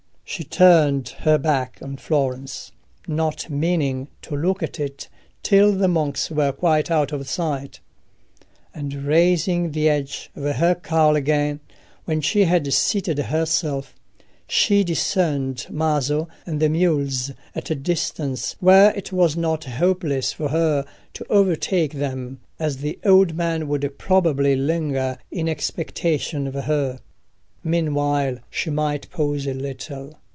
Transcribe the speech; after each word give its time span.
She 0.23 0.45
turned 0.45 1.09
her 1.19 1.37
back 1.37 1.77
on 1.81 1.97
Florence, 1.97 2.71
not 3.05 3.49
meaning 3.49 4.07
to 4.21 4.33
look 4.33 4.63
at 4.63 4.79
it 4.79 5.09
till 5.43 5.73
the 5.73 5.89
monks 5.89 6.31
were 6.31 6.53
quite 6.53 6.89
out 6.89 7.11
of 7.11 7.27
sight, 7.27 7.81
and 8.73 8.93
raising 8.93 9.71
the 9.71 9.89
edge 9.89 10.31
of 10.33 10.45
her 10.55 10.73
cowl 10.75 11.17
again 11.17 11.59
when 12.05 12.21
she 12.21 12.45
had 12.45 12.71
seated 12.71 13.19
herself, 13.19 13.93
she 14.47 14.85
discerned 14.85 15.67
Maso 15.69 16.29
and 16.45 16.61
the 16.61 16.69
mules 16.69 17.31
at 17.53 17.69
a 17.69 17.75
distance 17.75 18.55
where 18.61 18.91
it 18.95 19.11
was 19.11 19.35
not 19.35 19.65
hopeless 19.65 20.31
for 20.31 20.47
her 20.47 20.85
to 21.13 21.25
overtake 21.29 21.91
them, 21.95 22.39
as 22.57 22.77
the 22.77 22.97
old 23.03 23.35
man 23.35 23.67
would 23.67 23.97
probably 23.97 24.55
linger 24.55 25.17
in 25.29 25.49
expectation 25.49 26.47
of 26.47 26.53
her. 26.53 27.01
Meanwhile 27.65 28.37
she 28.49 28.69
might 28.69 29.09
pause 29.11 29.45
a 29.45 29.53
little. 29.53 30.15